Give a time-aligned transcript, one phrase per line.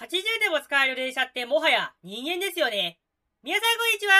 [0.00, 0.08] 80
[0.40, 2.96] でも使える電車ってもはや人間ですよね。
[3.44, 4.16] 皆さんこんにちは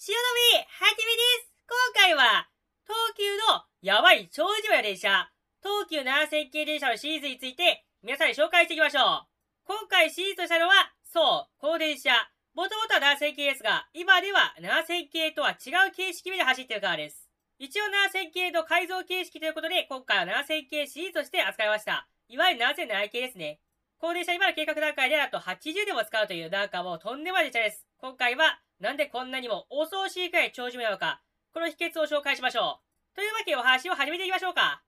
[0.00, 0.24] 塩野
[0.56, 2.48] 美はじめです今回は、
[2.88, 5.28] 東急のやばい長寿や電車、
[5.60, 9.28] 東急7設計電車のシリーズについて皆さんに紹介していきましょう。
[9.68, 12.08] 今回シリーズとしたのは、そう、この電車。
[12.56, 17.28] もともとは7設計ですが、今では7設計とは違う形式で走ってるからです。
[17.60, 22.08] 一応7設計と改造形式ということで、今回は7設計シリーズとして扱いました。
[22.28, 23.60] いわゆる7700系ですね。
[23.98, 27.86] 高齢者今の計画段階であと80でも使うというなんかもとんでもない電車です。
[27.98, 33.16] 今回はなんでこんなにも恐ろしいくらい長寿命なのか、この秘訣を紹介しましょう。
[33.16, 34.82] というわけでお話を始めていきましょうか。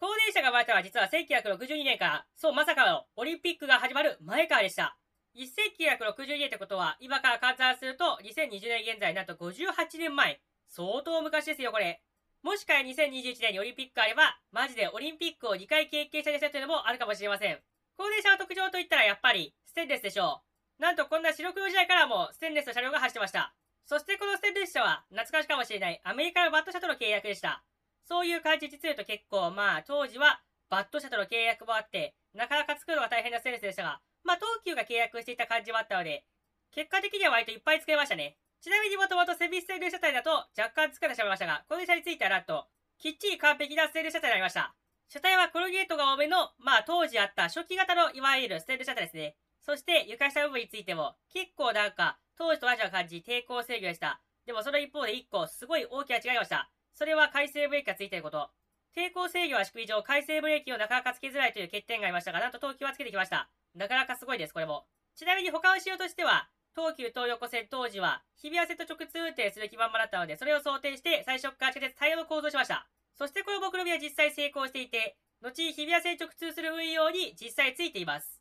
[0.00, 4.98] 高齢者が生まれたのは実は1962年から、そうまさかのオリンピックが始まる前からでした。
[5.36, 10.40] 1962年ってことは、今から換算すると、2020年現在なんと58年前。
[10.68, 12.02] 相当昔ですよ、これ。
[12.42, 17.58] もしか2021年にオリンピックあれば、マジでオリンピックを2回経験したというのもあるかもしれません。
[17.96, 20.42] 高齢者の特徴といったらやっぱり、ステンレスでしょ
[20.78, 20.82] う。
[20.82, 23.54] なんとこんな白黒時代からもステンレスの車両が走ってました。
[23.86, 27.62] そしてこのステンレス車は、懐かしかもしれないアメリカのバット社との契約でした。
[28.04, 36.24] そういう感じ実言うと結構、まあ、当時は、バット社との契約もあって、なかなか作るのが大変なステンレスでしたが、まあ、東急が契約していた感じもあったので、
[36.72, 38.36] 結果的には割といっぱい作れましたね。
[38.62, 44.72] ちなみにもともとセビステンレ車体だと若干作れてしまいましたが、この車についてはなんと、きっちり完璧なステンレス車体になりました。
[45.08, 49.36] 車体はコルゲートが多めの、まあ当時あった初期型のいわゆるステンレス車体ですね。
[49.58, 54.22] そして床下部分についても結構なんか当時と同じような感じ抵抗制御でした。
[54.46, 56.70] でもその一方で1個すごい大きな違いがました。
[56.94, 58.48] それは回生ブレーキがついていること。
[58.94, 63.50] 抵抗制御は仕組み上回生ブレーキをなかなかつけづらいという欠点がありましたが、なんと東急はつけてきました。
[63.74, 64.86] なかなかすごいです、これも。
[65.16, 72.88] ちなみに他の仕様としては、東急東横線当時は日比谷線と直通運転する基盤もだったので、それを想定して最初から地下鉄対応の構造しました。
[73.14, 78.40] そしてこの目論見は実際成功していて、後日比谷線直通する運用に実際ついています。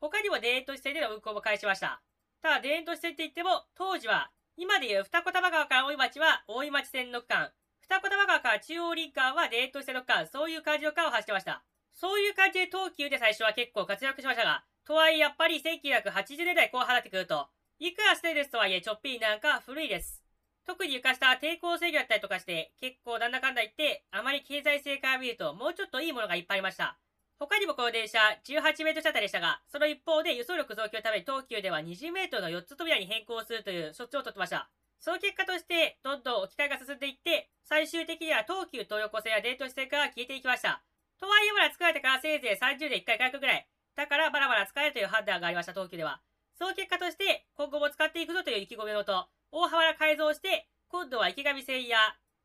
[0.00, 2.02] 他にも田園都市線での運行も開始しました。
[2.42, 11.62] ただ田園都市線って言っても、当時は、今でいう二子玉川から大井町は大井町線の区間、二子玉川から中央林間は田園都市線の区間、そういう感じの区間を走ってました。
[11.94, 17.48] そういう感じで東急で最初は結構活躍しましたが、とはいえやっぱり1980年代後半になってくると、
[17.80, 20.20] いくらステンレスとはいえちょっぴりなんか古いです。
[20.66, 26.98] 特に床下は抵抗制御だったりとかして、結構なんだかんだ言って、あまり経済性から見ると、もうちょっといいものがいっぱいありました。
[27.38, 34.68] 他にもこの電車、18メートル車体でしたが、その一方で輸送力増強のために東急では20メートルの4つ扉に変更するという措置を取ってました。
[34.98, 40.82] その結果として、どんどん置き換えが進んでいって、最終的には東急東横線や電都市線から消えていきました。
[41.20, 43.68] とはいえまだ作られてからせいぜい30年1回回復ぐらい。
[43.94, 46.20] だからバラバラ使えるという判断がありました、東急では。
[46.58, 51.98] その結果として、今後も使っていくぞという意気込みのと、大幅な改造して、今度は池上線や、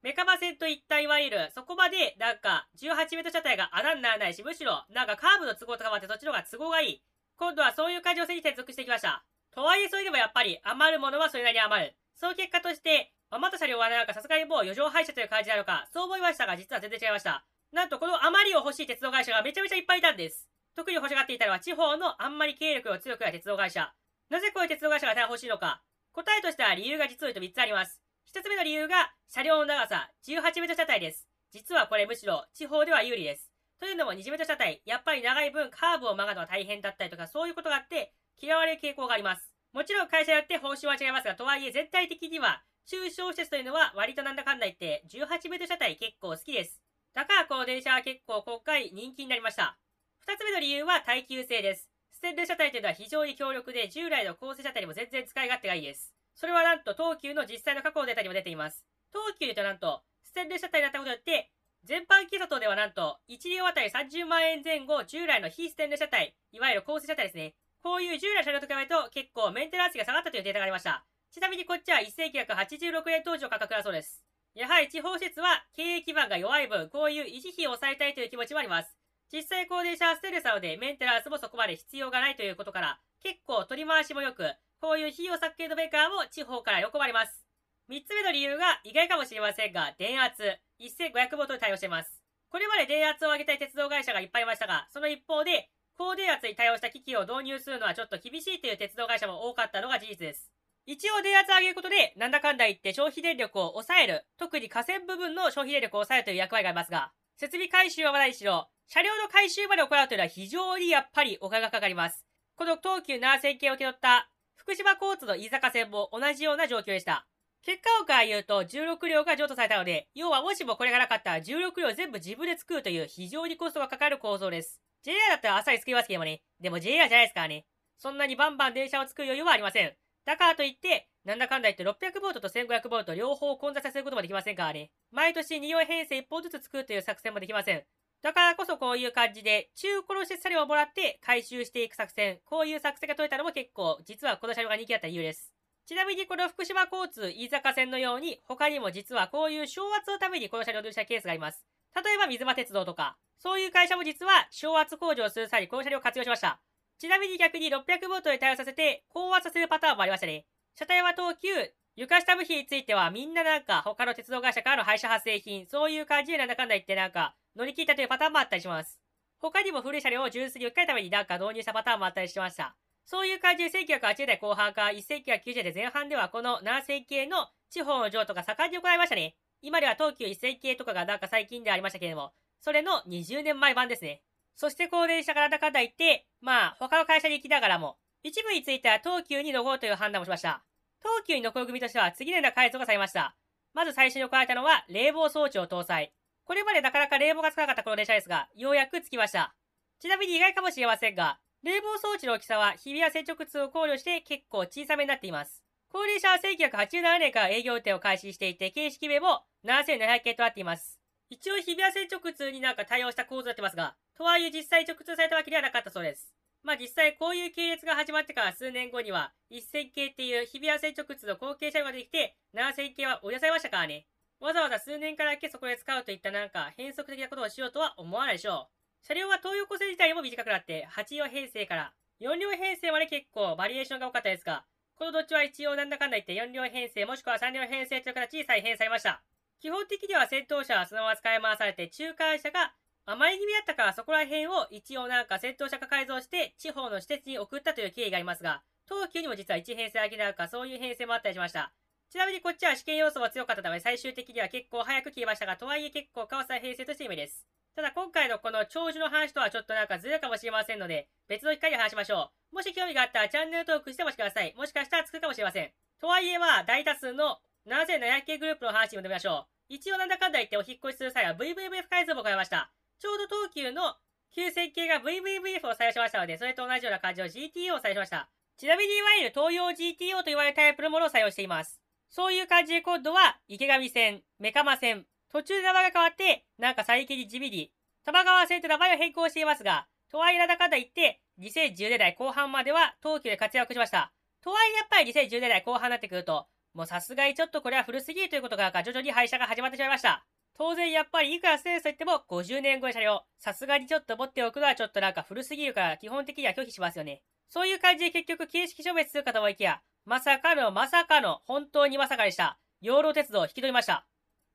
[0.04, 7.04] メカバ線といったいわゆる、そこまで、なんか、18メートル車体が穴にならないし、むしろ、なんかカーブの都合とかもあってそっちの方が都合がいい。
[7.38, 9.26] 今度はそういう感情線に接続してきました。
[9.56, 11.96] とはいえそれでもやっぱり、余るものはそれなりに余る。
[12.14, 17.44] その結果として、余った車両はなんかさすがにもう余剰廃車という感じなのか、そう思いましたが、実は全然違いました。
[17.72, 20.48] なんとこの余りを欲しい鉄道会社がめちゃめちゃいっぱいいたんです。
[20.76, 23.94] 特に欲しがっていたのは地方のあんまり経力を強くない鉄道会社。
[24.30, 25.82] なぜこういう鉄道会社が大変欲しいのか。
[26.14, 28.02] 答えとしては理由が実を言うと3つあります。
[28.26, 31.28] 一つ目の理由が、車両の長さ、18メートル車体です。
[31.52, 33.52] 実はこれむしろ、地方では有利です。
[33.80, 39.54] というのも20メートル車体、やっぱり長い分カーブを曲がるのは大変だったりとか、そういうことがあって、嫌われる傾向があります。
[39.72, 46.82] もちろん会社によって報酬は違いますが、とはいえ全体的には、中小施設というのは割となんだかんだ言って、18メートル車体結構好きです。
[47.14, 49.78] だからこの電車は結構今回人気になりました。
[50.20, 51.93] 二つ目の理由は耐久性です。
[52.24, 56.16] ステンレス車体というのは非常に強力で、従来の高性車体にも全然使い勝手がいいです。
[56.34, 58.86] それはなんと東急の実際の過去のデータにも出ています。
[59.12, 61.52] 東急でとなんと、ステンレス車体になったことによって、
[61.84, 67.56] 全般基礎等ではなんと、1両あたり30万円前後、従来の非ステンレス車体、いわゆる高性車体ですね。
[67.84, 71.04] こういう従来車両と比べると結構メンテナンスが下がったというデータがありました。
[71.30, 74.24] ちなみにこっちは1986年当時の価格だそうです。
[74.56, 79.03] やはり地方施設は経営基盤が弱い分、こういう維持費を抑えたいという気持ちもあります。
[79.34, 84.46] 実際高齢者はステルスなのでメンテナンスもそこまで必要がないということから、結構取り回しも良く、
[84.80, 87.42] こういう費用削減のメーカーも地方から喜ばれます。
[87.90, 90.44] 三つ目の理由が意外かもしれませんが、電圧、
[90.80, 92.22] 1500ボルトに対応しています。
[92.50, 100.52] これまで電圧を上げたい鉄道会社がいっぱいいましたが、その一方で、高電圧に対応した機器を導入するのはちょっと厳しいという鉄道会社も多かったのが事実です。
[100.86, 107.12] 一応電圧を上げることで、なんだかんだ言って消費電力を抑える、特に河川部分の消費電力を抑えるという役割がありますが、
[107.44, 112.24] 設備改修はまだにしろ、車両の改修まで行うというのは非常にやっぱりお金がかかります。
[112.56, 117.28] この東急7000系を受け取った福島交通の飯坂線も同じような状況でした。
[117.62, 124.80] 結果をから言うと16両が譲渡されたので、要はもしもこれがなかったら16両全部自分で作るという非常にコストがかかる構造です。
[125.04, 126.44] JR だったらあっさり作りますけどもね。
[126.62, 127.66] でも JR じゃないですからね。
[127.98, 129.94] そんなにバンバン電車を作る余裕はありません。
[130.26, 134.92] だからといって、なんだかんだ言って 600V と 1500V 両方混雑させることもできませんからね。
[135.12, 137.84] 毎年2両編成1本ずつ作るという作戦もできません。
[138.22, 142.40] だからこそこういう感じで、中古の施設車両をもらって回収していく作戦。
[142.46, 145.54] こういう作戦が取れたのも結構、実はこの車両が人気だった理由です。
[145.86, 151.66] ちなみにこの福島交通飯坂線のように、他にも実はこういう昇圧のためにこの車両を利用したケースがあります。
[151.94, 156.62] 例えば水間鉄道とか、そういう会社も実は昇圧工場をする際にこの車両を活用しました。
[157.00, 160.46] ちなみに逆に 600V で対応させて高圧させるパターンもありましたね。
[160.76, 161.50] 車体は東急、
[161.96, 169.00] 床下部品についてはみんななんか他の鉄道会社からの廃車発生品、そういう感じでなんだかんだ言ってなんか乗り切ったというパターンもあったりします。
[169.40, 172.76] 他にも古い車両を純粋に置き換えるためになんか導入したパターンもあったりしました。
[173.06, 179.36] そういう感じで1980年代後半から1世紀90年代前半ではこの7世紀系の地方の譲渡が盛んに行いましたね。
[179.62, 184.22] 今では東急1世紀系とかがなんか最近でありましたけれども、それの20年前版ですね。
[184.56, 190.64] そして高齢者からだかだ言って、まあ他の会社に行きながらも、一部については東急に残ろうという判断をしました。
[191.02, 193.36] 東急に残る組としては次のような改造がされました。
[193.74, 196.14] まず最初に行われたのは冷房装置を搭載。
[196.46, 199.56] これまでなかなか冷房がつかなかったこの電車ですが、ようやくつきました。
[200.00, 205.64] ちなみに意外かもしれませんが、冷房装置の大きさは日比谷接直通を考慮して結構小さめになっています。
[205.90, 211.00] 高齢者は1987年から営業運転を開始していて、形式名も7700系となっています。
[211.30, 216.34] 一応日比谷接直通になんか対応した構図になってますが、とはいえ実際直通されたわけではなかったそうです。
[216.64, 224.08] まあ実際こういう系列が始まってから数年後には、一線系っていう日比谷接直通の後継車両ができて、7線系は追い出されましたからね。
[224.40, 228.70] わざわざ数年からだけそこで使うといったなんか変則的なことをしようとは思わないでしょ
[229.04, 229.06] う。
[229.06, 234.64] 車両は東横線自体も短くなって、8両編成から4両編成まで結構バリエーションが多かったですが、
[234.96, 239.22] このどっちは一応なんだかんだ言って4両編成もしくは3両編成という形に再編されました。
[239.60, 242.74] 基本的には先頭車はそのまま使い回されて、中間車が
[243.06, 251.74] 余り気味だったからそこら辺を一応なんか先頭車化改造して地方の施設に送ったという経緯がありますが、東急にも実は1編成上げなるかそういう編成もあったりしました。
[252.10, 257.46] ちなみにこっちは試験要素が強かったため最終的には結構早く切りましたが、とはいえ結構川さ編成として有名です。
[257.76, 262.56] ただ今回のこの長寿の話とはちょっとなんかずれるかもしれませんので、別の機会に話しましょう。
[262.56, 264.54] もし興味があったらチャンネル登録してお待ちください。
[264.56, 265.72] もしかしたら作るかもしれません。
[266.00, 269.74] とはいえまあ、大多数の7700系グループの話に戻りましょう。
[269.74, 272.70] 一応なんだかんだ言ってお引っ越しする際は VVVF 改造も変えました。
[273.00, 273.96] ちょうど東急の
[274.36, 278.30] 旧設計が VVVF を採用しましたので、それと同じような感じの GTO を採用しました。
[278.58, 281.80] ちなみにいわゆる東洋 GTO と言われるタイプのものを採用しています。
[282.10, 287.72] そういう感じで今度は池上線、メカマ線、途中で名前が変わって、なんか最近に地味に、
[288.06, 294.14] 玉川線と名前を変更していますが、とはいえなんだかんだ言って、2010年代後半までは東急で活躍しました。
[294.44, 300.26] とはいえやっぱり2010年代後半になってくると、もうさすがにちょっとこれは古すぎるということが徐々に廃車が始まってしまいました。
[300.58, 307.24] 当然やっぱりいくらステースといっても50年後の車両、さすがにちょっと持っておくのはちょっとなんか古すぎるから基本的には拒否しますよね。
[307.50, 312.60] そういう感じで結局形式消滅するかと思いきや、まさかのまさかの本当にまさかでした。
[312.82, 314.06] 養老鉄道を引き取りました。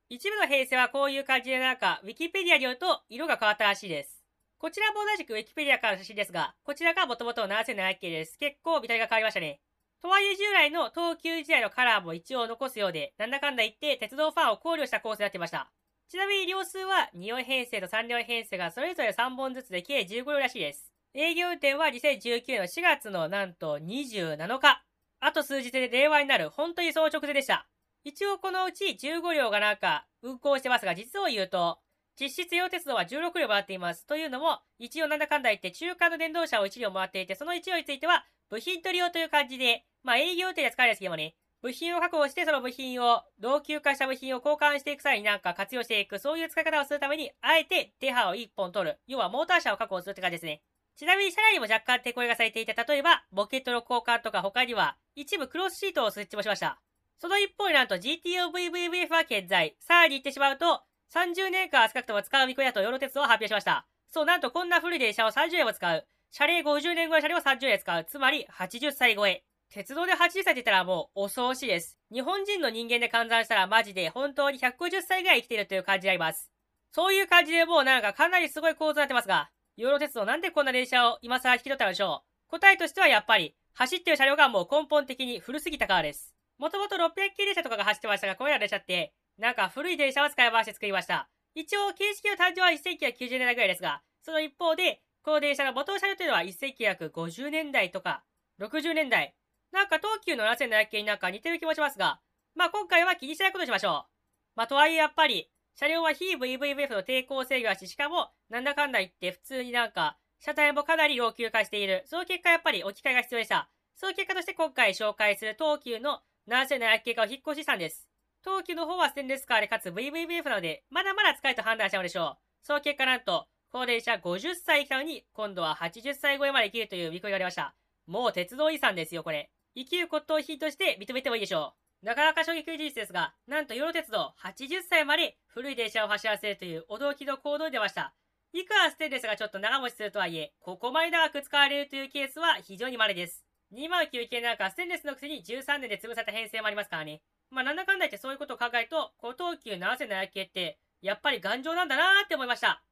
[0.08, 4.22] 一部の編成はこういう感じでなんか、ウィキペディアによると色が変わったらしいです。
[4.58, 8.38] こちらも同じくウィキペディアからの写真ですが、こちらがもともと7700系です。
[8.38, 9.60] 結構見た目が変わりましたね。
[10.00, 15.70] とはいえ従来の東急時代のカラーも一応残すようで、なんだかんだ言って鉄道ファンを考慮したコースになってました。
[16.08, 20.90] ちなみに両数は2両編成と3両編成がそれぞれ3本ずつで計15両らしいです。
[21.12, 24.82] 営業運転は2019年の4月のなんと27日。
[25.20, 27.68] あと数日で令和になる本当にその直前でした。
[28.04, 31.78] 一応このうち15両がなんか運行してますが、実を言うと、
[32.18, 34.06] 実質用鉄道は16両もらっています。
[34.06, 48.98] というのも、一応なんだかんだ言って中間の電動車を1両もらっていて、その1両については部品取り用という感じで、まあ営業店で使えるんですけどもね、部品を確保してその部品を、老朽化した部品を交換していく際になんか活用していく、そういう使い方をするために、あえて手波を1本取る。
[49.06, 50.62] 要はモーター車を確保するって感じですね。
[50.96, 56.80] ちなみに車内にも若干手こ入れがされていて、例えば、ボケットの交換とか他には、一部クロスシートを設置もしました。
[57.18, 59.76] その一方になんと GTOVVVF は健在。
[59.80, 63.86] さらに言ってしまうと、30年間少なくとも使う見込みだとヨロ鉄道を発表しました。
[64.10, 66.06] そう、なんとこんな古い電車を30年も使う。
[66.30, 68.04] 車齢50年後の車両を30年使う。
[68.04, 69.44] つまり80歳超え。
[69.70, 71.98] 鉄道で80歳って言ったらもう恐ろしいです。
[72.10, 76.50] 日本人の人間で換算したらマジで本当に150歳ぐらい生きているという感じであります。
[76.90, 86.34] そういう感じでもうなんかかなりすごい構造になってますが、ヨーロ鉄道なんでこんな電車を今更引き取ったのでしょう答えとしてはやっぱり、走ってる車両がもう根本的に古すぎたからです。
[86.56, 91.28] もともと600系電車とかが走ってましたが、これら電車って、なんか古い電車を使い回して作りました。
[91.54, 98.24] 一応、形式の誕生は1990年代ぐらいですが、その一方で、この電車の元車両というのは1950年代とか、
[98.60, 99.34] 60年代。
[99.72, 102.20] なんか東急の7700系になんか似てる気もしますが、
[102.54, 104.10] まあ今回は気にしないことにしましょう。
[104.56, 112.02] まあとはいえやっぱり、車両は非 VVVF の抵抗制御だし、しかも、なんだかんだ言って普通になんか、車体もかなり老朽化している。
[112.06, 113.68] その結果やっぱり置き換えが必要でした。
[113.94, 118.08] その結果として今回紹介する東急の7700系化を引っ越ししたんです。
[118.44, 122.36] 東急の方はステンレスカーでかつ VVVF なので、まだまだ使えと判断したのでしょう。
[122.62, 127.74] その結果なんと、高齢者50歳以下に今度は80歳超えまで生きるという見込みがありました。
[128.06, 129.50] もう鉄道遺産ですよ、これ。
[129.74, 132.06] 生きる骨董品として認めてもいいでしょう。
[132.06, 138.14] なかなか衝撃事実ですが、なんとヨロ鉄道80歳まで古い電車を走らせるという驚きの行動に出ました。
[138.52, 143.44] いくらステンレスがちょっと長持ちするとはいえ、ここまで長く使われるというケースは非常に稀です。
[143.74, 147.20] 209系なんかステンレスのくせに13年で潰された編成もありますからね。
[147.50, 152.82] まあなんだかんだ言ってそういうことを考えると、古東急7700系って、やっぱり頑丈なんだなーって思いました。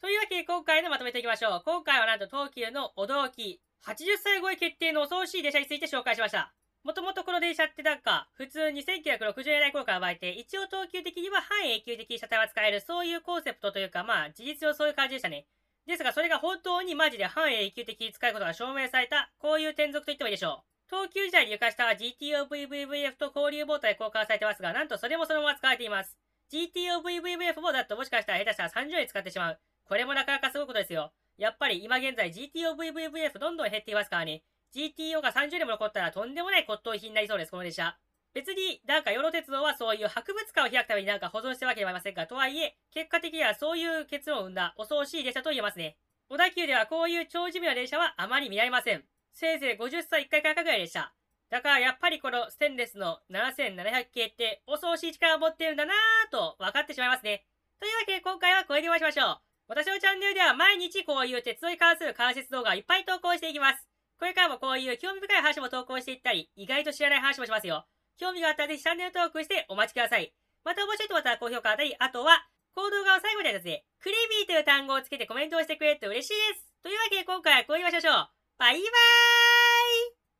[0.00, 1.62] というわけで今回のまとめていきましょう。
[1.64, 6.52] 今回はなんと東急の驚き、80歳超え決定の恐ろしい電車について紹介しました。
[6.84, 15.46] もともとこの電車ってなんか、普通に1960年代頃から生まれて、一応東急的には半永久的車体は使える、そういうコンセプトというか、まあ、事実上そういう感じでしたね。
[15.86, 20.76] ですが、それが本当にマジで半永久的に使うことが証明された、こういう転属と言ってもいいでしょう。
[20.88, 26.16] 東急時代に床下は GTOVVVF と交流ボートで交換されてますが、なんとそれもそのまま使われています。
[26.52, 29.58] GTOVVVF もだともしかしたら下手したら30年使ってしまう。
[29.88, 31.12] これもなかなかすごいことですよ。
[31.38, 34.42] やっぱり今現在 GTOVVVF どんどん減っていますからね。
[34.74, 37.96] GTO が30年も残ったらとんでもない骨董品になりそうです、この列車。
[38.34, 45.96] 別に、なんか、ヨロ鉄道はそういう博物館を開くためになんか保存してるわけではありませんが、とはいえ、結果的にはそういう結論を生んだ恐ろしい列車と言えますね。
[46.28, 49.04] 小田急ではこういう長寿命の列車はあまり見られません。
[49.32, 51.14] せいぜい50歳1回からかぐらいでした。
[51.50, 57.46] だからやっぱりこのステンレスの7700系って恐ろしい力を持っているんだなぁと分かってしまいますね。
[57.78, 59.45] というわけで今回はこれで終わりましょう。
[59.68, 63.86] 私のチャンネルでは毎日こういう鉄道に関する関節動画をいっぱい投稿していきます。
[64.18, 67.84] これからもこういう興味深い話も投稿していったり、意外と知らない話もしますよ。
[68.18, 70.32] 興味があったらぜひチャンネル登録してお待ちください。
[70.64, 76.66] また面白いと思ったら高評価あたり、あとは、この動画を最後にやつで、クリービーという単語をつけてコメントをしてくれると嬉しいです。
[76.82, 78.28] というわけで今回はこう言いましょう。
[78.58, 79.35] バイバーイ